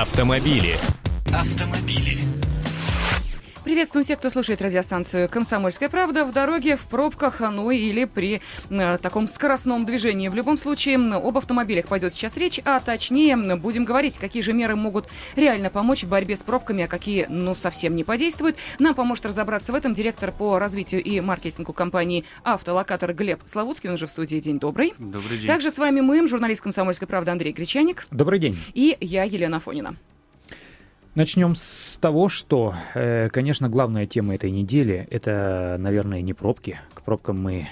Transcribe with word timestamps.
Автомобили. 0.00 0.78
Автомобили. 1.34 2.20
Приветствуем 3.64 4.04
всех, 4.04 4.18
кто 4.18 4.30
слушает 4.30 4.62
радиостанцию 4.62 5.28
«Комсомольская 5.28 5.88
правда» 5.88 6.24
в 6.24 6.32
дороге, 6.32 6.76
в 6.76 6.86
пробках, 6.86 7.40
ну 7.40 7.70
или 7.70 8.04
при 8.04 8.40
э, 8.70 8.98
таком 8.98 9.28
скоростном 9.28 9.84
движении. 9.84 10.28
В 10.28 10.34
любом 10.34 10.56
случае, 10.56 10.96
об 10.96 11.36
автомобилях 11.36 11.86
пойдет 11.86 12.14
сейчас 12.14 12.36
речь, 12.36 12.60
а 12.64 12.80
точнее 12.80 13.36
будем 13.56 13.84
говорить, 13.84 14.16
какие 14.16 14.42
же 14.42 14.52
меры 14.52 14.76
могут 14.76 15.08
реально 15.36 15.70
помочь 15.70 16.04
в 16.04 16.08
борьбе 16.08 16.36
с 16.36 16.42
пробками, 16.42 16.84
а 16.84 16.88
какие, 16.88 17.26
ну, 17.28 17.54
совсем 17.54 17.94
не 17.94 18.04
подействуют. 18.04 18.56
Нам 18.78 18.94
поможет 18.94 19.26
разобраться 19.26 19.72
в 19.72 19.74
этом 19.74 19.92
директор 19.92 20.32
по 20.32 20.58
развитию 20.58 21.02
и 21.02 21.20
маркетингу 21.20 21.72
компании 21.72 22.24
«Автолокатор» 22.44 23.12
Глеб 23.12 23.40
Славутский, 23.46 23.88
он 23.88 23.96
уже 23.96 24.06
в 24.06 24.10
студии. 24.10 24.38
День 24.38 24.58
добрый. 24.58 24.94
Добрый 24.98 25.38
день. 25.38 25.46
Также 25.46 25.70
с 25.70 25.78
вами 25.78 26.00
мы, 26.00 26.26
журналист 26.26 26.62
«Комсомольской 26.62 27.08
правды» 27.08 27.30
Андрей 27.30 27.52
Гречаник. 27.52 28.06
Добрый 28.10 28.38
день. 28.38 28.56
И 28.72 28.96
я, 29.00 29.24
Елена 29.24 29.60
Фонина. 29.60 29.96
Начнем 31.18 31.56
с 31.56 31.98
того, 32.00 32.28
что, 32.28 32.74
э, 32.94 33.28
конечно, 33.30 33.68
главная 33.68 34.06
тема 34.06 34.36
этой 34.36 34.52
недели– 34.52 35.08
это, 35.10 35.74
наверное, 35.76 36.20
не 36.20 36.32
пробки. 36.32 36.78
К 36.94 37.02
пробкам 37.02 37.42
мы 37.42 37.66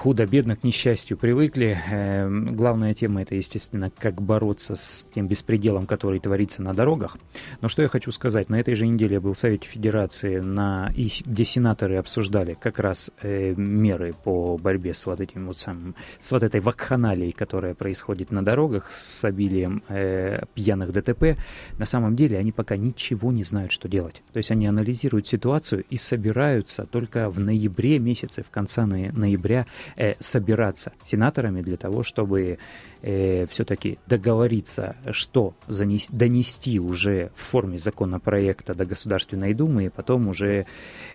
худо-бедно 0.00 0.56
к 0.56 0.64
несчастью 0.64 1.18
привыкли. 1.18 1.78
Эм, 1.90 2.56
главная 2.56 2.94
тема 2.94 3.20
это, 3.20 3.34
естественно, 3.34 3.90
как 3.90 4.22
бороться 4.22 4.74
с 4.74 5.04
тем 5.14 5.28
беспределом, 5.28 5.86
который 5.86 6.20
творится 6.20 6.62
на 6.62 6.72
дорогах. 6.72 7.18
Но 7.60 7.68
что 7.68 7.82
я 7.82 7.88
хочу 7.88 8.10
сказать, 8.10 8.48
на 8.48 8.58
этой 8.58 8.74
же 8.76 8.86
неделе 8.86 9.20
был 9.20 9.34
в 9.34 9.38
Совете 9.38 9.68
Федерации, 9.68 10.38
на, 10.38 10.90
где 10.96 11.44
сенаторы 11.44 11.96
обсуждали 11.96 12.56
как 12.58 12.78
раз 12.78 13.10
э, 13.20 13.52
меры 13.54 14.14
по 14.24 14.56
борьбе 14.56 14.94
с 14.94 15.04
вот 15.04 15.20
этим 15.20 15.46
вот 15.46 15.58
самым, 15.58 15.94
с 16.18 16.30
вот 16.30 16.42
этой 16.44 16.62
вакханалией, 16.62 17.32
которая 17.32 17.74
происходит 17.74 18.30
на 18.30 18.42
дорогах, 18.42 18.90
с 18.90 19.22
обилием 19.22 19.82
э, 19.88 20.44
пьяных 20.54 20.92
ДТП. 20.92 21.36
На 21.78 21.84
самом 21.84 22.16
деле 22.16 22.38
они 22.38 22.52
пока 22.52 22.78
ничего 22.78 23.32
не 23.32 23.44
знают, 23.44 23.70
что 23.70 23.86
делать. 23.86 24.22
То 24.32 24.38
есть 24.38 24.50
они 24.50 24.66
анализируют 24.66 25.26
ситуацию 25.26 25.84
и 25.90 25.98
собираются 25.98 26.86
только 26.86 27.28
в 27.28 27.38
ноябре 27.38 27.98
месяце, 27.98 28.42
в 28.42 28.48
конце 28.48 28.86
ноября 28.86 29.66
э, 29.96 30.14
собираться 30.18 30.92
сенаторами 31.04 31.62
для 31.62 31.76
того, 31.76 32.02
чтобы 32.02 32.58
э, 33.02 33.46
все-таки 33.46 33.98
договориться, 34.06 34.96
что 35.12 35.54
занес, 35.68 36.06
донести 36.10 36.78
уже 36.78 37.30
в 37.34 37.40
форме 37.40 37.78
законопроекта 37.78 38.74
до 38.74 38.84
Государственной 38.84 39.54
Думы 39.54 39.86
и 39.86 39.88
потом 39.88 40.28
уже 40.28 40.66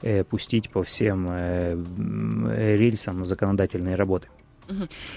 э, 0.02 0.24
пустить 0.24 0.70
по 0.70 0.84
всем 0.84 1.28
э, 1.30 2.76
рельсам 2.78 3.26
законодательной 3.26 3.96
работы. 3.96 4.28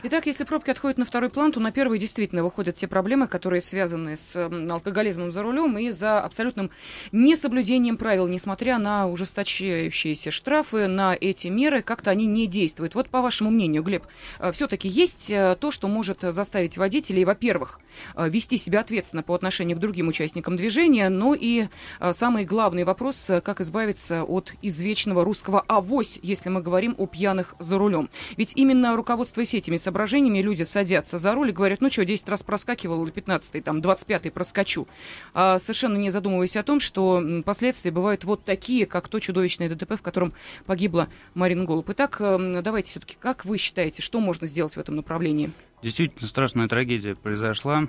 Итак, 0.03 0.27
если 0.27 0.45
пробки 0.45 0.71
отходят 0.71 0.99
на 0.99 1.05
второй 1.05 1.31
план, 1.31 1.53
то 1.53 1.61
на 1.61 1.73
первый 1.73 1.99
действительно 1.99 2.43
выходят 2.43 2.77
те 2.77 2.87
проблемы, 2.87 3.27
которые 3.27 3.61
связаны 3.61 4.17
с 4.17 4.37
алкоголизмом 4.37 5.33
за 5.33 5.43
рулем 5.43 5.79
и 5.79 5.91
за 5.91 6.21
абсолютным 6.21 6.71
несоблюдением 7.13 7.97
правил, 7.97 8.27
несмотря 8.27 8.79
на 8.79 9.09
ужесточающиеся 9.09 10.31
штрафы, 10.31 10.87
на 10.87 11.17
эти 11.19 11.49
меры, 11.49 11.83
как-то 11.83 12.11
они 12.11 12.27
не 12.27 12.47
действуют. 12.47 12.95
Вот 12.95 13.09
по 13.09 13.23
вашему 13.23 13.51
мнению, 13.51 13.83
Глеб, 13.83 14.05
э, 14.39 14.53
все-таки 14.53 14.89
есть 14.89 15.31
э, 15.31 15.57
то, 15.59 15.71
что 15.71 15.89
может 15.89 16.21
заставить 16.21 16.77
водителей, 16.77 17.25
во-первых, 17.25 17.81
э, 18.15 18.29
вести 18.29 18.59
себя 18.59 18.81
ответственно 18.81 19.23
по 19.23 19.35
отношению 19.35 19.77
к 19.77 19.81
другим 19.81 20.09
участникам 20.09 20.57
движения, 20.57 21.09
но 21.09 21.35
и 21.35 21.69
самый 22.13 22.45
главный 22.45 22.85
вопрос, 22.85 23.27
как 23.45 23.61
избавиться 23.61 24.23
от 24.23 24.53
извечного 24.63 25.25
русского 25.25 25.61
авось, 25.67 26.19
если 26.23 26.49
мы 26.49 26.61
говорим 26.61 26.95
о 26.99 27.07
пьяных 27.07 27.55
за 27.59 27.79
рулем. 27.79 28.09
Ведь 28.37 28.53
именно 28.55 28.97
руководство 28.97 29.38
руководствуясь 29.39 29.55
этими 29.55 29.77
соображениями, 29.77 30.41
люди 30.41 30.65
садятся 30.65 31.19
за 31.19 31.35
руль 31.35 31.51
и 31.51 31.53
говорят, 31.53 31.81
ну 31.81 31.91
что, 31.91 32.05
10 32.05 32.29
раз 32.29 32.43
проскакивал, 32.43 33.05
или 33.05 33.13
15 33.13 33.65
там, 33.65 33.81
25 33.81 34.33
проскочу. 34.33 34.89
А 35.33 35.59
совершенно 35.59 35.97
не 35.97 36.11
задумываясь 36.11 36.57
о 36.57 36.63
том, 36.63 36.81
что 36.81 37.23
последствия 37.45 37.91
бывают 37.91 38.25
вот 38.25 38.45
такие, 38.45 38.87
как 38.87 39.09
то 39.09 39.21
чудовищное 39.21 39.69
ДТП, 39.69 39.95
в 39.97 40.03
котором 40.03 40.33
погибла 40.67 41.09
Марина 41.35 41.65
Голуб. 41.65 41.89
Итак, 41.91 42.21
эм, 42.21 42.63
давайте 42.63 42.91
все-таки, 42.91 43.17
как 43.19 43.45
вы 43.45 43.59
считаете, 43.59 44.03
что 44.03 44.21
можно 44.21 44.47
сделать 44.47 44.75
в 44.75 44.79
этом 44.79 44.97
направлении? 44.97 45.51
Действительно, 45.83 46.27
страшная 46.27 46.69
трагедия 46.69 47.15
произошла 47.15 47.89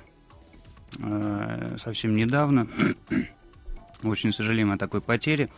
э, 0.99 1.77
совсем 1.83 2.13
недавно. 2.13 2.67
Очень 4.03 4.33
сожалеем 4.33 4.71
о 4.71 4.77
такой 4.77 5.01
потере. 5.01 5.49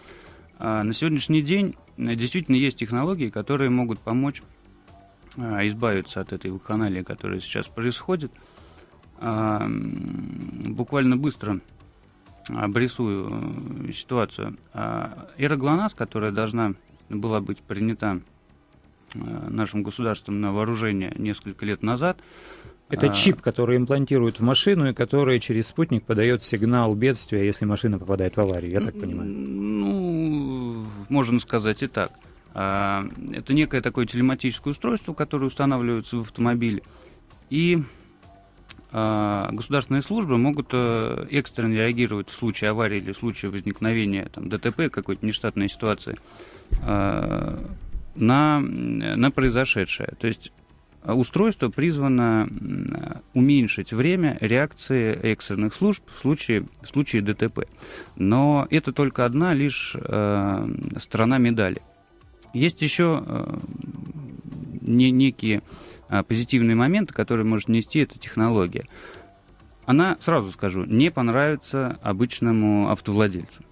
А 0.58 0.84
на 0.84 0.94
сегодняшний 0.94 1.42
день 1.42 1.76
э, 1.98 2.16
действительно 2.16 2.56
есть 2.56 2.78
технологии, 2.78 3.28
которые 3.28 3.70
могут 3.70 4.00
помочь 4.00 4.42
избавиться 5.38 6.20
от 6.20 6.34
этой 6.34 6.52
вакханалии, 6.52 7.04
которая 7.04 7.40
сейчас 7.40 7.68
происходит. 7.68 8.32
А, 9.24 9.68
буквально 9.68 11.16
быстро 11.16 11.60
обрисую 12.48 13.88
э, 13.88 13.94
ситуацию. 13.94 14.58
А, 14.74 15.28
эра 15.38 15.56
ГЛОНАСС, 15.56 15.94
которая 15.94 16.32
должна 16.32 16.74
была 17.10 17.40
быть 17.40 17.60
принята 17.60 18.20
э, 19.14 19.20
нашим 19.50 19.84
государством 19.84 20.42
на 20.42 20.52
вооружение 20.52 21.14
несколько 21.18 21.66
лет 21.66 21.84
назад. 21.84 22.18
Это 22.90 23.10
чип, 23.10 23.42
который 23.42 23.78
имплантируют 23.78 24.40
в 24.40 24.44
машину 24.44 24.90
и 24.90 24.94
который 24.94 25.40
через 25.40 25.68
спутник 25.68 26.04
подает 26.04 26.44
сигнал 26.44 26.94
бедствия, 26.94 27.46
если 27.46 27.64
машина 27.64 28.00
попадает 28.00 28.36
в 28.36 28.42
аварию, 28.42 28.72
я 28.72 28.82
так 28.82 29.00
понимаю. 29.00 29.30
Ну, 29.30 30.86
можно 31.08 31.40
сказать 31.40 31.84
и 31.84 31.88
так. 31.88 32.12
А, 32.54 33.08
это 33.32 33.54
некое 33.54 33.82
такое 33.82 34.06
телематическое 34.06 34.72
устройство, 34.72 35.14
которое 35.14 35.48
устанавливается 35.48 36.18
в 36.18 36.22
автомобиле. 36.22 36.84
И 37.50 37.84
а, 38.92 39.50
государственные 39.52 40.02
службы 40.02 40.38
могут 40.38 40.70
э, 40.74 41.28
экстренно 41.32 41.74
реагировать 41.74 42.30
в 42.30 42.36
случае 42.36 42.72
аварии 42.72 42.98
или 42.98 43.14
в 43.14 43.18
случае 43.18 43.52
возникновения 43.52 44.28
там, 44.34 44.50
ДТП, 44.50 44.90
какой-то 44.92 45.26
нештатной 45.26 45.70
ситуации, 45.70 46.18
а, 46.82 47.58
на, 48.16 48.60
на 48.60 49.32
произошедшее. 49.32 50.14
То 50.20 50.28
есть 50.28 50.52
устройство 51.06 51.70
призвано 51.70 52.50
уменьшить 53.34 53.94
время 53.94 54.38
реакции 54.42 55.14
экстренных 55.14 55.74
служб 55.74 56.04
в 56.14 56.20
случае, 56.20 56.66
в 56.82 56.88
случае 56.88 57.22
ДТП. 57.22 57.62
Но 58.18 58.68
это 58.70 58.92
только 58.92 59.24
одна 59.24 59.54
лишь 59.54 59.96
э, 59.96 60.70
сторона 60.98 61.38
медали. 61.38 61.82
Есть 62.54 62.82
еще 62.82 63.24
э, 63.26 63.58
не, 64.82 65.12
некие 65.12 65.62
э, 66.10 66.24
позитивные 66.24 66.76
моменты, 66.76 67.14
которые 67.14 67.46
может 67.46 67.70
нести 67.70 68.00
эта 68.00 68.20
технология. 68.20 68.86
Она, 69.86 70.18
сразу 70.20 70.52
скажу, 70.52 70.84
не 70.86 71.12
понравится 71.12 71.98
обычному 72.02 72.90
автовладельцу. 72.90 73.64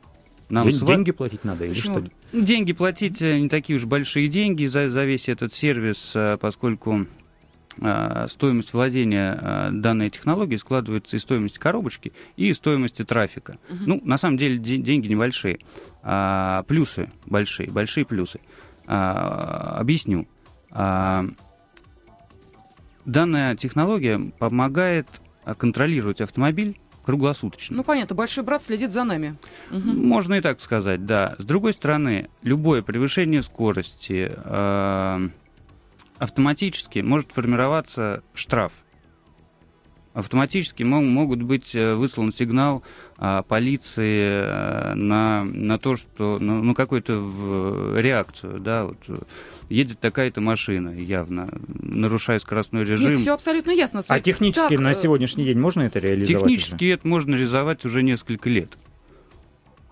Нам 0.49 0.67
День, 0.69 0.79
сва... 0.79 0.87
Деньги 0.87 1.11
платить 1.11 1.43
надо 1.43 1.65
или 1.65 1.73
Почему? 1.73 1.99
что? 1.99 2.11
Деньги 2.31 2.73
платить 2.73 3.21
э, 3.21 3.39
не 3.39 3.49
такие 3.49 3.77
уж 3.77 3.85
большие 3.85 4.27
деньги 4.27 4.65
за, 4.65 4.89
за 4.89 5.03
весь 5.03 5.29
этот 5.29 5.53
сервис, 5.53 6.15
поскольку 6.39 7.05
стоимость 8.27 8.73
владения 8.73 9.69
данной 9.71 10.09
технологией 10.09 10.57
складывается 10.57 11.15
из 11.15 11.21
стоимости 11.21 11.57
коробочки 11.59 12.11
и 12.35 12.49
из 12.49 12.57
стоимости 12.57 13.05
трафика. 13.05 13.57
Угу. 13.69 13.79
Ну, 13.85 14.01
на 14.03 14.17
самом 14.17 14.37
деле 14.37 14.57
деньги 14.57 15.07
небольшие, 15.07 15.59
а 16.03 16.63
плюсы 16.63 17.09
большие, 17.25 17.69
большие 17.69 18.05
плюсы. 18.05 18.41
А, 18.91 19.77
объясню. 19.79 20.27
А, 20.71 21.25
данная 23.05 23.55
технология 23.55 24.19
помогает 24.39 25.07
контролировать 25.57 26.21
автомобиль 26.21 26.79
круглосуточно. 27.05 27.77
Ну, 27.77 27.83
понятно, 27.83 28.15
большой 28.15 28.43
брат 28.43 28.63
следит 28.63 28.91
за 28.91 29.03
нами. 29.03 29.35
Угу. 29.69 29.79
Можно 29.79 30.35
и 30.35 30.41
так 30.41 30.59
сказать, 30.59 31.05
да. 31.05 31.35
С 31.37 31.43
другой 31.43 31.73
стороны, 31.73 32.29
любое 32.41 32.81
превышение 32.81 33.43
скорости 33.43 34.31
э, 34.35 35.29
автоматически 36.17 36.99
может 36.99 37.31
формироваться 37.31 38.23
штраф. 38.33 38.73
Автоматически 40.19 40.83
могут 40.83 41.41
быть 41.41 41.73
э, 41.73 41.95
выслан 41.95 42.33
сигнал 42.33 42.83
а, 43.17 43.41
полиции 43.43 44.43
э, 44.43 44.93
на, 44.95 45.45
на 45.45 45.79
то, 45.79 45.95
что 45.95 46.37
ну, 46.41 46.61
ну 46.61 46.75
какую-то 46.75 47.95
реакцию, 47.97 48.59
да, 48.59 48.85
вот 48.85 48.97
э, 49.07 49.15
едет 49.69 49.99
такая-то 49.99 50.41
машина 50.41 50.89
явно, 50.89 51.47
нарушая 51.67 52.39
скоростной 52.39 52.83
режим. 52.83 53.11
Нет, 53.11 53.21
все 53.21 53.33
абсолютно 53.33 53.71
ясно. 53.71 54.03
А 54.09 54.19
технически 54.19 54.75
так, 54.75 54.79
на 54.79 54.93
сегодняшний 54.93 55.45
день 55.45 55.57
можно 55.57 55.83
это 55.83 55.99
реализовать? 55.99 56.43
Технически 56.43 56.83
уже? 56.83 56.93
это 56.95 57.07
можно 57.07 57.35
реализовать 57.35 57.85
уже 57.85 58.03
несколько 58.03 58.49
лет. 58.49 58.77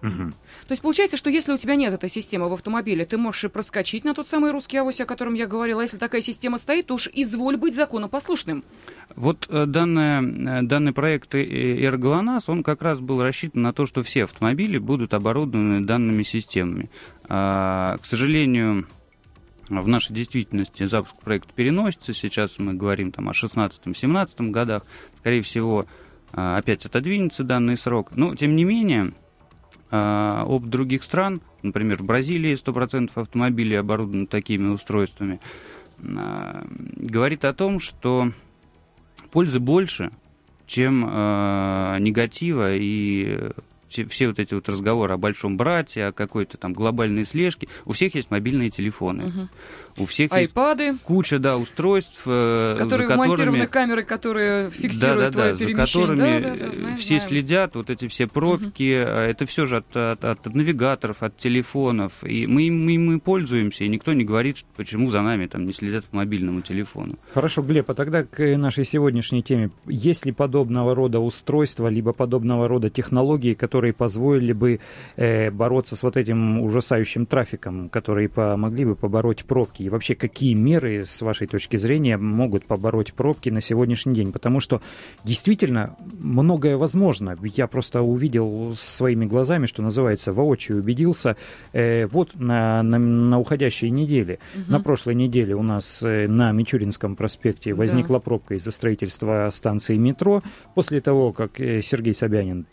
Угу. 0.02 0.30
То 0.68 0.72
есть 0.72 0.82
получается, 0.82 1.18
что 1.18 1.30
если 1.30 1.52
у 1.52 1.58
тебя 1.58 1.76
нет 1.76 1.94
этой 1.94 2.10
системы 2.10 2.50
в 2.50 2.54
автомобиле, 2.54 3.06
ты 3.06 3.18
можешь 3.18 3.46
и 3.46 3.48
проскочить 3.48 4.04
на 4.04 4.14
тот 4.14 4.28
самый 4.28 4.52
русский 4.52 4.78
авось, 4.78 5.02
о 5.02 5.06
котором 5.06 5.34
я 5.34 5.48
говорила. 5.48 5.82
Если 5.82 5.98
такая 5.98 6.22
система 6.22 6.60
стоит, 6.60 6.88
то 6.88 6.96
уж 6.96 7.10
изволь 7.14 7.58
быть 7.58 7.76
законопослушным. 7.76 8.64
Вот 9.16 9.48
э, 9.50 9.66
данная, 9.66 10.22
э, 10.22 10.62
данный 10.64 10.94
проект 10.94 11.34
«Эрголонас», 11.34 12.48
он 12.48 12.62
как 12.62 12.84
раз 12.84 13.00
был 13.00 13.24
рассчитан 13.24 13.64
на 13.64 13.74
то, 13.74 13.86
что 13.88 14.04
все 14.04 14.26
автомобили 14.26 14.78
будут 14.78 15.14
оборудованы 15.16 15.82
данными 15.82 16.22
системами. 16.22 16.92
А, 17.28 17.98
к 17.98 18.06
сожалению, 18.06 18.86
в 19.70 19.88
нашей 19.88 20.14
действительности 20.14 20.86
запуск 20.86 21.16
проекта 21.16 21.52
переносится. 21.56 22.14
Сейчас 22.14 22.60
мы 22.60 22.76
говорим 22.76 23.12
там, 23.12 23.30
о 23.30 23.32
16-17 23.32 24.52
годах. 24.52 24.84
Скорее 25.20 25.42
всего, 25.42 25.86
опять 26.32 26.86
отодвинется 26.86 27.44
данный 27.44 27.76
срок. 27.76 28.16
Но, 28.16 28.34
тем 28.36 28.56
не 28.56 28.64
менее, 28.64 29.12
опыт 29.89 30.69
других 30.69 31.04
стран, 31.04 31.42
например, 31.62 31.98
в 31.98 32.06
Бразилии 32.06 32.54
100% 32.54 33.12
автомобилей 33.16 33.75
оборудованы 33.75 34.28
такими 34.28 34.68
устройствами, 34.68 35.39
говорит 35.98 37.45
о 37.45 37.54
том, 37.54 37.80
что 37.80 38.31
пользы 39.31 39.60
больше, 39.60 40.12
чем 40.66 41.01
негатива 41.01 42.75
и 42.75 43.51
все, 43.89 44.06
все 44.06 44.28
вот 44.28 44.39
эти 44.39 44.54
вот 44.54 44.68
разговоры 44.69 45.13
о 45.13 45.18
большом 45.18 45.57
брате, 45.57 46.06
о 46.06 46.12
какой-то 46.12 46.57
там 46.57 46.74
глобальной 46.74 47.25
слежке, 47.25 47.68
у 47.86 47.94
всех 47.94 48.16
есть 48.16 48.31
мобильные 48.31 48.69
телефоны. 48.69 49.28
Угу. 49.28 49.50
У 50.00 50.06
всех 50.06 50.31
Айпады. 50.31 50.84
есть 50.84 51.01
куча, 51.01 51.39
да, 51.39 51.57
устройств, 51.57 52.22
э, 52.25 52.75
которые 52.78 53.07
за 53.07 53.16
вмонтированы 53.16 53.66
камеры, 53.66 54.04
которые 54.04 54.69
фиксируют 54.69 55.01
да, 55.01 55.25
да, 55.25 55.31
твое 55.31 55.54
да, 55.54 55.57
перемещение. 55.57 55.86
За 55.86 55.92
которыми 55.92 56.44
да, 56.44 56.50
да, 56.50 56.66
да, 56.68 56.75
знаем, 56.75 56.98
все 56.98 57.06
знаем. 57.07 57.22
следят, 57.22 57.75
вот 57.75 57.89
эти 57.89 58.07
все 58.07 58.28
пробки, 58.28 59.01
угу. 59.01 59.10
это 59.10 59.45
все 59.48 59.66
же 59.66 59.78
от, 59.78 59.95
от, 59.95 60.24
от 60.24 60.45
навигаторов, 60.45 61.24
от 61.24 61.38
телефонов. 61.38 62.24
И 62.24 62.45
мы, 62.45 62.69
мы, 62.69 63.00
мы 63.00 63.19
пользуемся, 63.19 63.86
и 63.86 63.88
никто 63.88 64.13
не 64.13 64.24
говорит, 64.24 64.57
почему 64.75 65.10
за 65.10 65.22
нами 65.24 65.48
там 65.48 65.66
не 65.66 65.74
следят 65.74 66.06
по 66.06 66.18
мобильному 66.18 66.62
телефону. 66.62 67.16
Хорошо, 67.33 67.63
Глеб, 67.63 67.90
а 67.90 67.95
тогда 67.95 68.24
к 68.24 68.40
нашей 68.56 68.86
сегодняшней 68.86 69.42
теме. 69.42 69.72
Есть 69.88 70.28
ли 70.28 70.31
подобного 70.31 70.94
рода 70.94 71.19
устройства, 71.19 71.88
либо 71.88 72.13
подобного 72.13 72.68
рода 72.68 72.92
технологии, 72.92 73.54
которые 73.54 73.77
позволили 73.94 74.54
бы 74.54 74.80
э, 75.16 75.52
бороться 75.52 75.96
с 75.96 76.04
вот 76.04 76.18
этим 76.18 76.62
ужасающим 76.62 77.26
трафиком, 77.26 77.90
которые 77.90 78.30
помогли 78.30 78.86
бы 78.86 78.96
побороть 78.96 79.46
пробки? 79.46 79.84
И 79.84 79.90
вообще, 79.90 80.16
какие 80.16 80.54
меры, 80.54 81.06
с 81.06 81.22
вашей 81.22 81.48
точки 81.48 81.78
зрения, 81.78 82.18
могут 82.18 82.66
побороть 82.66 83.14
пробки 83.14 83.50
на 83.50 83.62
сегодняшний 83.62 84.16
день? 84.16 84.32
Потому 84.32 84.60
что 84.60 84.82
действительно 85.24 85.96
многое 86.20 86.78
возможно. 86.78 87.36
Я 87.44 87.68
просто 87.68 88.02
увидел 88.02 88.74
своими 88.76 89.26
глазами, 89.26 89.66
что 89.66 89.82
называется, 89.82 90.34
воочию 90.34 90.80
убедился. 90.80 91.36
Э, 91.74 92.06
вот 92.08 92.36
на, 92.36 92.84
на, 92.84 92.98
на 92.98 93.40
уходящей 93.40 93.90
неделе, 93.90 94.40
угу. 94.56 94.72
на 94.72 94.80
прошлой 94.80 95.16
неделе 95.16 95.56
у 95.56 95.64
нас 95.64 96.02
э, 96.04 96.28
на 96.28 96.52
Мичуринском 96.52 97.16
проспекте 97.16 97.74
возникла 97.74 98.18
да. 98.18 98.22
пробка 98.22 98.56
из-за 98.56 98.72
строительства 98.72 99.50
станции 99.52 99.96
метро. 99.96 100.42
После 100.76 101.02
того, 101.02 101.34
как 101.34 101.60
э, 101.60 101.82
Сергей 101.82 102.14
Собянин 102.14 102.66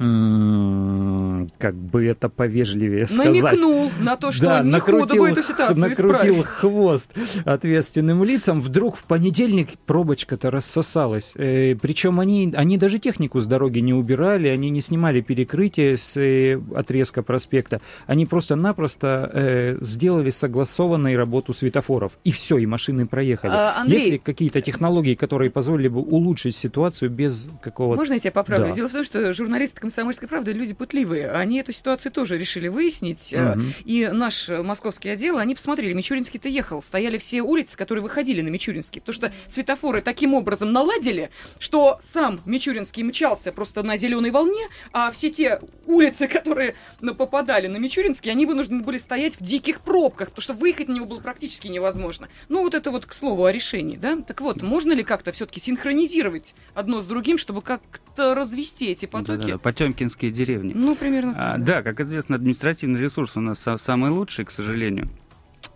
как 0.00 1.74
бы 1.74 2.06
это 2.06 2.30
повежливее 2.30 3.06
сказать. 3.06 3.42
Намекнул 3.42 3.90
на 4.00 4.16
то, 4.16 4.32
что 4.32 4.46
да, 4.46 4.62
накрутил, 4.62 5.26
эту 5.26 5.42
ситуацию 5.42 5.78
накрутил 5.78 6.40
исправить. 6.40 6.46
хвост 6.46 7.12
ответственным 7.44 8.24
лицам. 8.24 8.62
Вдруг 8.62 8.96
в 8.96 9.04
понедельник 9.04 9.78
пробочка-то 9.84 10.50
рассосалась. 10.50 11.32
Э, 11.34 11.74
причем 11.74 12.18
они, 12.18 12.50
они 12.56 12.78
даже 12.78 12.98
технику 12.98 13.40
с 13.40 13.46
дороги 13.46 13.80
не 13.80 13.92
убирали, 13.92 14.48
они 14.48 14.70
не 14.70 14.80
снимали 14.80 15.20
перекрытие 15.20 15.98
с 15.98 16.16
э, 16.16 16.58
отрезка 16.74 17.22
проспекта. 17.22 17.82
Они 18.06 18.24
просто-напросто 18.24 19.30
э, 19.30 19.76
сделали 19.82 20.30
согласованную 20.30 21.18
работу 21.18 21.52
светофоров. 21.52 22.12
И 22.24 22.32
все, 22.32 22.56
и 22.56 22.64
машины 22.64 23.06
проехали. 23.06 23.52
А, 23.54 23.82
Андрей, 23.82 23.98
Есть 23.98 24.10
ли 24.12 24.18
какие-то 24.18 24.62
технологии, 24.62 25.14
которые 25.14 25.50
позволили 25.50 25.88
бы 25.88 26.00
улучшить 26.00 26.56
ситуацию 26.56 27.10
без 27.10 27.50
какого-то... 27.60 28.00
Можно 28.00 28.14
я 28.14 28.20
тебя 28.20 28.32
поправлю? 28.32 28.68
Да. 28.68 28.72
Дело 28.72 28.88
в 28.88 28.92
том, 28.92 29.04
что 29.04 29.34
журналисты 29.34 29.89
«Комсомольской 29.90 30.28
правды» 30.28 30.52
люди 30.52 30.72
пытливые. 30.72 31.32
Они 31.32 31.58
эту 31.58 31.72
ситуацию 31.72 32.12
тоже 32.12 32.38
решили 32.38 32.68
выяснить. 32.68 33.34
Угу. 33.34 33.60
И 33.84 34.06
наш 34.06 34.48
московский 34.48 35.08
отдел, 35.08 35.38
они 35.38 35.56
посмотрели, 35.56 35.92
Мичуринский-то 35.92 36.48
ехал. 36.48 36.80
Стояли 36.80 37.18
все 37.18 37.42
улицы, 37.42 37.76
которые 37.76 38.04
выходили 38.04 38.40
на 38.40 38.50
Мичуринский. 38.50 39.00
Потому 39.00 39.14
что 39.14 39.32
светофоры 39.48 40.00
таким 40.00 40.34
образом 40.34 40.72
наладили, 40.72 41.30
что 41.58 41.98
сам 42.00 42.40
Мичуринский 42.44 43.02
мчался 43.02 43.50
просто 43.50 43.82
на 43.82 43.96
зеленой 43.96 44.30
волне, 44.30 44.68
а 44.92 45.10
все 45.10 45.28
те 45.28 45.60
улицы, 45.86 46.28
которые 46.28 46.76
ну, 47.00 47.12
попадали 47.16 47.66
на 47.66 47.78
Мичуринский, 47.78 48.30
они 48.30 48.46
вынуждены 48.46 48.84
были 48.84 48.98
стоять 48.98 49.40
в 49.40 49.42
диких 49.42 49.80
пробках, 49.80 50.28
потому 50.28 50.42
что 50.42 50.54
выехать 50.54 50.86
на 50.86 50.92
него 50.92 51.06
было 51.06 51.18
практически 51.18 51.66
невозможно. 51.66 52.28
Ну, 52.48 52.62
вот 52.62 52.74
это 52.74 52.92
вот 52.92 53.06
к 53.06 53.12
слову 53.12 53.44
о 53.44 53.50
решении, 53.50 53.96
да? 53.96 54.16
Так 54.24 54.40
вот, 54.40 54.62
можно 54.62 54.92
ли 54.92 55.02
как-то 55.02 55.32
все-таки 55.32 55.58
синхронизировать 55.58 56.54
одно 56.74 57.00
с 57.00 57.06
другим, 57.06 57.38
чтобы 57.38 57.60
как-то 57.60 58.36
развести 58.36 58.86
эти 58.86 59.06
потоки? 59.06 59.40
Да-да-да, 59.40 59.58
потемкинские 59.80 60.30
деревни. 60.30 60.72
Ну, 60.74 60.94
примерно. 60.94 61.34
А, 61.36 61.58
да, 61.58 61.82
как 61.82 62.00
известно, 62.00 62.36
административный 62.36 63.00
ресурс 63.00 63.36
у 63.36 63.40
нас 63.40 63.64
самый 63.78 64.10
лучший, 64.10 64.44
к 64.44 64.50
сожалению. 64.50 65.08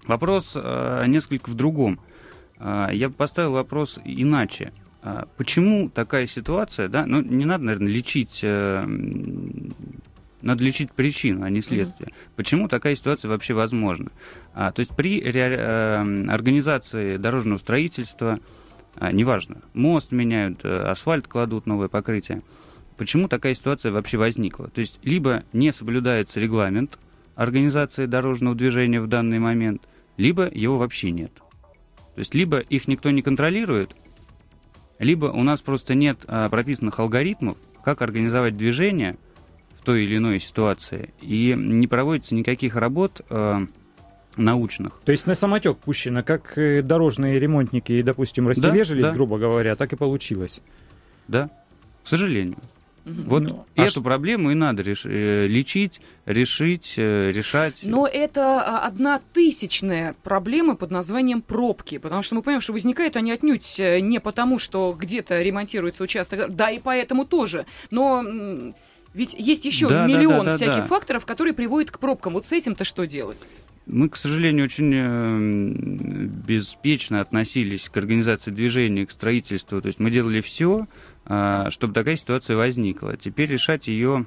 Вопрос 0.06 0.52
а, 0.54 1.04
несколько 1.06 1.48
в 1.48 1.54
другом. 1.54 1.98
А, 2.58 2.90
я 2.92 3.08
поставил 3.08 3.52
вопрос 3.52 3.98
иначе. 4.04 4.72
А, 5.02 5.26
почему 5.38 5.88
такая 5.88 6.26
ситуация, 6.26 6.88
да, 6.88 7.06
ну, 7.06 7.22
не 7.22 7.46
надо, 7.46 7.64
наверное, 7.64 7.92
лечить, 7.92 8.40
э, 8.42 8.86
надо 10.42 10.62
лечить 10.62 10.92
причину, 10.92 11.44
а 11.44 11.50
не 11.50 11.62
следствие. 11.62 12.10
Mm-hmm. 12.10 12.32
Почему 12.36 12.68
такая 12.68 12.96
ситуация 12.96 13.30
вообще 13.30 13.54
возможна? 13.54 14.10
А, 14.52 14.70
то 14.70 14.80
есть 14.80 14.94
при 14.94 15.22
ре, 15.22 15.56
э, 15.58 16.26
организации 16.28 17.16
дорожного 17.16 17.58
строительства, 17.58 18.38
а, 18.96 19.12
неважно, 19.12 19.62
мост 19.72 20.12
меняют, 20.12 20.60
э, 20.62 20.68
асфальт 20.68 21.26
кладут, 21.26 21.64
новое 21.66 21.88
покрытие, 21.88 22.42
почему 22.96 23.28
такая 23.28 23.54
ситуация 23.54 23.92
вообще 23.92 24.16
возникла. 24.16 24.68
То 24.68 24.80
есть 24.80 24.98
либо 25.02 25.44
не 25.52 25.72
соблюдается 25.72 26.40
регламент 26.40 26.98
организации 27.34 28.06
дорожного 28.06 28.54
движения 28.54 29.00
в 29.00 29.06
данный 29.06 29.38
момент, 29.38 29.82
либо 30.16 30.48
его 30.48 30.78
вообще 30.78 31.10
нет. 31.10 31.32
То 32.14 32.20
есть 32.20 32.34
либо 32.34 32.58
их 32.58 32.86
никто 32.86 33.10
не 33.10 33.22
контролирует, 33.22 33.96
либо 34.98 35.26
у 35.26 35.42
нас 35.42 35.60
просто 35.60 35.94
нет 35.94 36.18
а, 36.26 36.48
прописанных 36.48 37.00
алгоритмов, 37.00 37.56
как 37.84 38.02
организовать 38.02 38.56
движение 38.56 39.16
в 39.78 39.84
той 39.84 40.04
или 40.04 40.16
иной 40.16 40.38
ситуации, 40.40 41.12
и 41.20 41.54
не 41.56 41.88
проводится 41.88 42.34
никаких 42.34 42.76
работ 42.76 43.20
а, 43.28 43.66
научных. 44.36 45.00
То 45.04 45.12
есть 45.12 45.26
на 45.26 45.34
самотек 45.34 45.78
пущено, 45.78 46.22
как 46.22 46.56
э, 46.56 46.82
дорожные 46.82 47.38
ремонтники, 47.38 48.02
допустим, 48.02 48.48
растележились, 48.48 49.02
да, 49.02 49.10
да. 49.10 49.14
грубо 49.14 49.38
говоря, 49.38 49.76
так 49.76 49.92
и 49.92 49.96
получилось. 49.96 50.60
Да, 51.28 51.50
к 52.04 52.08
сожалению. 52.08 52.58
Вот 53.04 53.42
ну, 53.42 53.66
эту 53.74 54.00
а 54.00 54.02
проблему 54.02 54.50
и 54.50 54.54
надо 54.54 54.82
реш... 54.82 55.04
лечить, 55.04 56.00
решить, 56.24 56.94
решать. 56.96 57.80
Но 57.82 58.06
это 58.06 58.78
одна 58.78 59.20
тысячная 59.32 60.14
проблема 60.22 60.74
под 60.74 60.90
названием 60.90 61.42
пробки, 61.42 61.98
потому 61.98 62.22
что 62.22 62.34
мы 62.34 62.42
понимаем, 62.42 62.62
что 62.62 62.72
возникают 62.72 63.16
они 63.16 63.30
отнюдь 63.32 63.78
не 63.78 64.20
потому, 64.20 64.58
что 64.58 64.96
где-то 64.98 65.42
ремонтируется 65.42 66.02
участок, 66.02 66.54
да 66.54 66.70
и 66.70 66.78
поэтому 66.78 67.26
тоже, 67.26 67.66
но 67.90 68.24
ведь 69.12 69.34
есть 69.34 69.64
еще 69.64 69.88
да, 69.88 70.06
миллион 70.06 70.38
да, 70.38 70.44
да, 70.44 70.50
да, 70.50 70.56
всяких 70.56 70.74
да. 70.74 70.86
факторов, 70.86 71.24
которые 71.24 71.54
приводят 71.54 71.90
к 71.90 71.98
пробкам. 71.98 72.34
Вот 72.34 72.46
с 72.46 72.52
этим-то 72.52 72.84
что 72.84 73.06
делать? 73.06 73.38
Мы, 73.86 74.08
к 74.08 74.16
сожалению, 74.16 74.64
очень 74.64 74.92
э, 74.94 76.28
беспечно 76.46 77.20
относились 77.20 77.88
к 77.88 77.96
организации 77.96 78.50
движения, 78.50 79.04
к 79.06 79.10
строительству. 79.10 79.80
То 79.82 79.88
есть 79.88 80.00
мы 80.00 80.10
делали 80.10 80.40
все, 80.40 80.86
э, 81.26 81.66
чтобы 81.68 81.92
такая 81.92 82.16
ситуация 82.16 82.56
возникла. 82.56 83.16
Теперь 83.16 83.50
решать 83.50 83.86
ее 83.88 84.26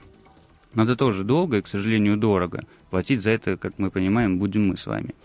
надо 0.77 0.95
тоже 0.95 1.23
долго 1.23 1.57
и, 1.57 1.61
к 1.61 1.67
сожалению, 1.67 2.17
дорого. 2.17 2.63
Платить 2.91 3.21
за 3.21 3.31
это, 3.31 3.57
как 3.57 3.79
мы 3.79 3.89
понимаем, 3.89 4.37
будем 4.37 4.67
мы 4.67 4.77
с 4.77 4.85
вами. 4.85 5.15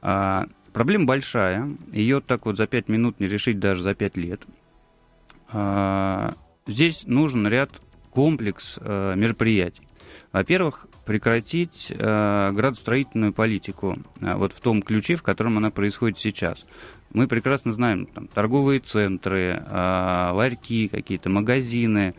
А, 0.00 0.46
проблема 0.72 1.06
большая. 1.06 1.68
Ее 1.90 2.20
так 2.20 2.46
вот 2.46 2.56
за 2.56 2.68
пять 2.68 2.88
минут 2.88 3.18
не 3.18 3.26
решить 3.26 3.58
даже 3.58 3.82
за 3.82 3.94
пять 3.94 4.16
лет. 4.16 4.42
А, 5.48 6.34
здесь 6.68 7.02
нужен 7.06 7.46
ряд 7.48 7.70
комплекс 8.10 8.78
э, 8.80 9.14
мероприятий. 9.16 9.82
Во-первых, 10.32 10.86
прекратить 11.04 11.86
э, 11.90 12.50
градостроительную 12.52 13.32
политику 13.32 13.98
э, 14.20 14.34
вот 14.34 14.52
в 14.52 14.60
том 14.60 14.82
ключе, 14.82 15.16
в 15.16 15.22
котором 15.22 15.58
она 15.58 15.70
происходит 15.70 16.18
сейчас. 16.18 16.64
Мы 17.12 17.28
прекрасно 17.28 17.72
знаем 17.72 18.06
там, 18.06 18.26
торговые 18.26 18.80
центры, 18.80 19.62
э, 19.64 20.30
ларьки, 20.32 20.88
какие-то 20.88 21.30
магазины, 21.30 22.14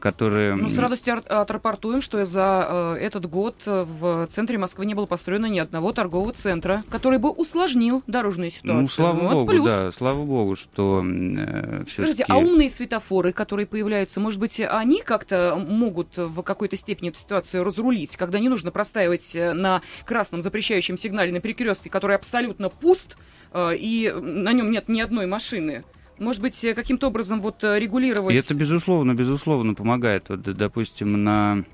которые... 0.00 0.54
Ну, 0.54 0.68
с 0.68 0.78
радостью 0.78 1.22
отрапортуем, 1.26 2.02
что 2.02 2.24
за 2.24 2.96
э, 2.96 2.96
этот 3.00 3.28
год 3.28 3.56
в 3.64 4.26
центре 4.28 4.58
Москвы 4.58 4.86
не 4.86 4.94
было 4.94 5.06
построено 5.06 5.46
ни 5.46 5.58
одного 5.58 5.92
торгового 5.92 6.32
центра, 6.32 6.84
который 6.90 7.18
бы 7.18 7.30
усложнил 7.30 8.02
дорожную 8.06 8.50
ситуацию. 8.50 8.82
Ну, 8.82 8.88
слава 8.88 9.20
вот 9.20 9.32
богу, 9.32 9.46
плюс. 9.50 9.66
да, 9.66 9.92
слава 9.92 10.24
богу, 10.24 10.56
что 10.56 11.02
э, 11.04 11.84
все 11.86 12.02
Скажите, 12.02 12.24
а 12.28 12.38
умные 12.38 12.70
светофоры, 12.70 13.32
которые 13.32 13.66
появляются, 13.66 14.20
может 14.20 14.40
быть, 14.40 14.60
они 14.60 15.02
как-то 15.02 15.62
могут 15.66 16.16
в 16.16 16.42
какой-то 16.42 16.76
степени 16.76 17.10
эту 17.10 17.18
ситуацию 17.18 17.64
разрулить, 17.64 18.16
когда 18.16 18.38
не 18.38 18.48
нужно 18.48 18.70
простаивать 18.70 19.36
на 19.54 19.82
красном 20.04 20.42
запрещающем 20.42 20.96
сигнале 20.96 21.32
на 21.32 21.40
перекрестке, 21.40 21.90
который 21.90 22.16
абсолютно 22.16 22.68
пуст, 22.68 23.16
э, 23.52 23.76
и 23.76 24.12
на 24.12 24.52
нем 24.52 24.70
нет 24.70 24.88
ни 24.88 25.00
одной 25.00 25.26
машины? 25.26 25.84
Может 26.22 26.40
быть, 26.40 26.60
каким-то 26.74 27.08
образом 27.08 27.40
вот 27.40 27.64
регулировать... 27.64 28.34
И 28.34 28.38
это, 28.38 28.54
безусловно, 28.54 29.12
безусловно 29.14 29.74
помогает. 29.74 30.28
Вот, 30.28 30.42
допустим, 30.42 31.24
на 31.24 31.64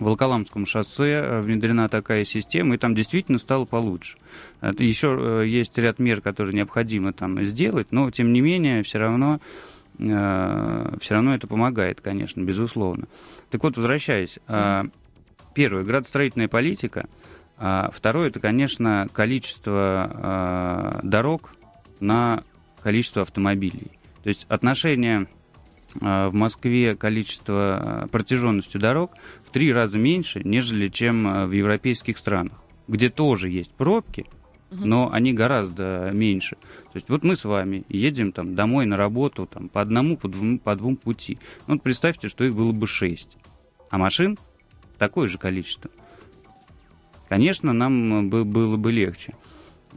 Волоколамском 0.00 0.66
шоссе 0.66 1.40
внедрена 1.40 1.88
такая 1.88 2.24
система, 2.24 2.74
и 2.74 2.78
там 2.78 2.94
действительно 2.96 3.38
стало 3.38 3.64
получше. 3.64 4.18
Еще 4.60 5.44
есть 5.46 5.78
ряд 5.78 6.00
мер, 6.00 6.20
которые 6.20 6.54
необходимо 6.54 7.12
там 7.12 7.42
сделать, 7.44 7.92
но, 7.92 8.10
тем 8.10 8.32
не 8.32 8.40
менее, 8.40 8.82
все 8.82 8.98
равно 8.98 9.40
все 9.98 11.14
равно 11.14 11.34
это 11.34 11.46
помогает, 11.46 12.02
конечно, 12.02 12.42
безусловно. 12.42 13.06
Так 13.50 13.62
вот, 13.62 13.76
возвращаясь, 13.78 14.38
первое, 15.54 15.84
градостроительная 15.84 16.48
политика, 16.48 17.08
а 17.56 17.90
второе, 17.94 18.28
это, 18.28 18.38
конечно, 18.38 19.06
количество 19.14 21.00
дорог 21.02 21.52
на 22.00 22.42
количество 22.82 23.22
автомобилей. 23.22 23.90
То 24.22 24.28
есть 24.28 24.46
отношение 24.48 25.28
в 25.94 26.30
Москве 26.32 26.94
количество 26.94 28.08
протяженностью 28.12 28.80
дорог 28.80 29.12
в 29.46 29.50
три 29.50 29.72
раза 29.72 29.98
меньше, 29.98 30.42
нежели 30.44 30.88
чем 30.88 31.48
в 31.48 31.52
европейских 31.52 32.18
странах, 32.18 32.62
где 32.86 33.08
тоже 33.08 33.48
есть 33.48 33.72
пробки, 33.72 34.26
но 34.70 35.10
они 35.12 35.32
гораздо 35.32 36.10
меньше. 36.12 36.56
То 36.92 36.96
есть 36.96 37.08
вот 37.08 37.22
мы 37.22 37.36
с 37.36 37.44
вами 37.44 37.84
едем 37.88 38.32
там 38.32 38.54
домой 38.54 38.84
на 38.84 38.96
работу 38.96 39.46
там, 39.46 39.68
по 39.68 39.80
одному, 39.80 40.16
по 40.16 40.28
двум, 40.28 40.58
по 40.58 40.74
двум 40.74 40.96
пути. 40.96 41.38
Ну, 41.66 41.74
вот 41.74 41.82
представьте, 41.82 42.28
что 42.28 42.44
их 42.44 42.54
было 42.54 42.72
бы 42.72 42.86
шесть, 42.86 43.36
а 43.90 43.96
машин 43.96 44.36
такое 44.98 45.28
же 45.28 45.38
количество. 45.38 45.90
Конечно, 47.28 47.72
нам 47.72 48.28
было 48.28 48.76
бы 48.76 48.92
легче. 48.92 49.34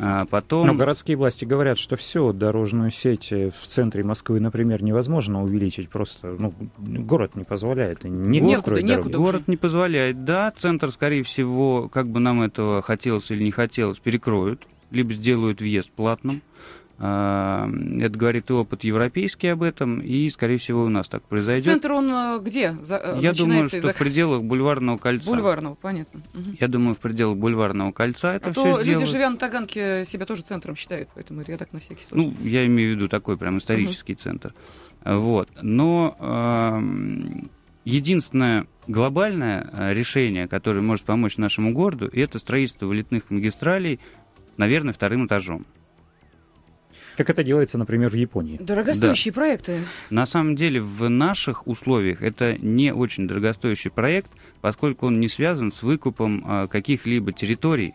А 0.01 0.25
потом... 0.25 0.65
Но 0.65 0.73
городские 0.73 1.17
власти 1.17 1.43
говорят, 1.43 1.77
что 1.77 1.97
все, 1.97 2.31
дорожную 2.31 2.89
сеть 2.89 3.31
в 3.31 3.67
центре 3.67 4.03
Москвы, 4.03 4.39
например, 4.39 4.81
невозможно 4.81 5.43
увеличить. 5.43 5.89
Просто 5.89 6.37
ну, 6.39 6.53
город 6.77 7.35
не 7.35 7.43
позволяет. 7.43 8.05
Не 8.05 8.39
некуда, 8.39 8.81
некуда 8.81 9.17
Город 9.17 9.47
не 9.47 9.57
позволяет, 9.57 10.23
да. 10.23 10.53
Центр, 10.55 10.91
скорее 10.91 11.23
всего, 11.23 11.89
как 11.89 12.07
бы 12.07 12.21
нам 12.21 12.41
этого 12.41 12.81
хотелось 12.81 13.29
или 13.29 13.43
не 13.43 13.51
хотелось, 13.51 13.99
перекроют, 13.99 14.65
либо 14.89 15.11
сделают 15.11 15.59
въезд 15.59 15.91
платным. 15.91 16.41
А, 17.01 17.69
это 18.01 18.17
говорит 18.17 18.49
и 18.49 18.53
опыт 18.53 18.83
европейский 18.83 19.47
об 19.47 19.63
этом, 19.63 20.01
и, 20.01 20.29
скорее 20.29 20.57
всего, 20.57 20.83
у 20.83 20.89
нас 20.89 21.07
так 21.07 21.23
произойдет. 21.23 21.63
Центр 21.63 21.93
он 21.93 22.11
э, 22.11 22.39
где? 22.41 22.73
За, 22.81 22.97
э, 22.97 23.19
Я 23.21 23.31
думаю, 23.31 23.67
что 23.67 23.93
в 23.93 23.97
пределах 23.97 24.43
бульварного 24.43 24.97
кольца. 24.97 25.29
Бульварного, 25.29 25.75
понятно. 25.75 26.19
Угу. 26.33 26.57
Я 26.59 26.67
думаю, 26.67 26.95
в 26.95 26.99
пределах 26.99 27.37
бульварного 27.37 27.93
кольца 27.93 28.35
это 28.35 28.49
а 28.49 28.51
все 28.51 28.63
то 28.63 28.81
сделают. 28.81 28.87
люди, 28.87 29.05
живя 29.05 29.29
на 29.29 29.37
Таганке, 29.37 30.03
себя 30.05 30.25
тоже 30.25 30.41
центром 30.41 30.75
считают, 30.75 31.07
поэтому 31.15 31.41
я 31.47 31.57
так 31.57 31.71
на 31.71 31.79
всякий 31.79 32.03
случай. 32.03 32.35
Ну, 32.37 32.45
я 32.45 32.65
имею 32.65 32.93
в 32.93 32.95
виду 32.97 33.07
такой 33.07 33.37
прям 33.37 33.59
исторический 33.59 34.13
угу. 34.13 34.21
центр. 34.21 34.53
Вот. 35.05 35.47
Но 35.61 36.17
э, 36.19 37.45
единственное 37.85 38.67
глобальное 38.87 39.69
э, 39.71 39.93
решение, 39.93 40.49
которое 40.49 40.81
может 40.81 41.05
помочь 41.05 41.37
нашему 41.37 41.71
городу, 41.71 42.09
это 42.11 42.39
строительство 42.39 42.87
вылетных 42.87 43.29
магистралей, 43.29 44.01
наверное, 44.57 44.93
вторым 44.93 45.27
этажом. 45.27 45.65
Как 47.19 47.29
это 47.29 47.43
делается, 47.43 47.77
например, 47.77 48.09
в 48.11 48.13
Японии. 48.13 48.55
Дорогостоящие 48.61 49.33
да. 49.33 49.41
проекты. 49.41 49.79
На 50.09 50.25
самом 50.25 50.55
деле, 50.55 50.79
в 50.79 51.09
наших 51.09 51.67
условиях 51.67 52.21
это 52.21 52.57
не 52.57 52.93
очень 52.93 53.27
дорогостоящий 53.27 53.91
проект, 53.91 54.31
поскольку 54.61 55.07
он 55.07 55.19
не 55.19 55.27
связан 55.27 55.73
с 55.73 55.83
выкупом 55.83 56.45
а, 56.47 56.67
каких-либо 56.67 57.33
территорий, 57.33 57.93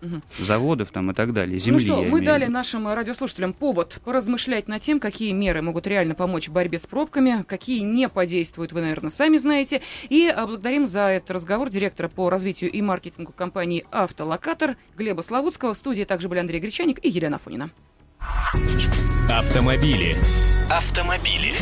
угу. 0.00 0.22
заводов 0.38 0.92
там 0.92 1.10
и 1.10 1.14
так 1.14 1.34
далее, 1.34 1.58
земли. 1.58 1.90
Ну 1.90 1.94
что, 1.96 2.02
мы 2.04 2.22
дали 2.22 2.46
нашим 2.46 2.88
радиослушателям 2.88 3.52
повод 3.52 4.00
поразмышлять 4.02 4.66
над 4.66 4.80
тем, 4.80 4.98
какие 4.98 5.32
меры 5.32 5.60
могут 5.60 5.86
реально 5.86 6.14
помочь 6.14 6.48
в 6.48 6.52
борьбе 6.52 6.78
с 6.78 6.86
пробками, 6.86 7.44
какие 7.46 7.80
не 7.80 8.08
подействуют, 8.08 8.72
вы, 8.72 8.80
наверное, 8.80 9.10
сами 9.10 9.36
знаете. 9.36 9.82
И 10.08 10.34
благодарим 10.34 10.86
за 10.86 11.00
этот 11.08 11.32
разговор 11.32 11.68
директора 11.68 12.08
по 12.08 12.30
развитию 12.30 12.70
и 12.70 12.80
маркетингу 12.80 13.32
компании 13.32 13.84
«Автолокатор» 13.90 14.76
Глеба 14.96 15.20
Славутского. 15.20 15.74
В 15.74 15.76
студии 15.76 16.04
также 16.04 16.30
были 16.30 16.38
Андрей 16.38 16.60
Гречаник 16.60 17.04
и 17.04 17.10
Елена 17.10 17.38
Фонина. 17.38 17.68
Автомобили. 19.30 20.16
Автомобили. 20.70 21.54